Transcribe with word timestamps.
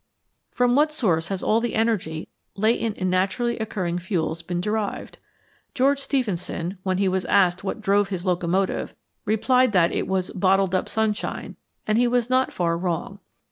From 0.49 0.75
what 0.75 0.91
source 0.91 1.27
has 1.27 1.43
all 1.43 1.59
the 1.61 1.75
energy 1.75 2.27
latent 2.55 2.97
in 2.97 3.07
naturally 3.11 3.59
occurring 3.59 3.99
fuels 3.99 4.41
been 4.41 4.59
derived? 4.59 5.19
George 5.75 5.99
Stephenson, 5.99 6.79
when 6.81 6.97
he 6.97 7.07
was 7.07 7.23
asked 7.25 7.63
what 7.63 7.81
drove 7.81 8.09
his 8.09 8.25
locomotive, 8.25 8.95
replied 9.25 9.73
that 9.73 9.91
it 9.91 10.07
was 10.07 10.31
"bottled 10.31 10.73
up 10.73 10.89
sunshine," 10.89 11.55
and 11.85 11.99
he 11.99 12.07
was 12.07 12.31
not 12.31 12.51
far 12.51 12.79
wrong. 12.79 13.19